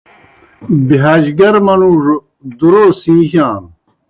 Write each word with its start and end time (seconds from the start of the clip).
بِہَاج 0.87 1.23
گر 1.37 1.55
منُوڙوْ 1.65 2.15
دُرو 2.59 2.83
سِیݩجانوْ۔ 3.01 3.69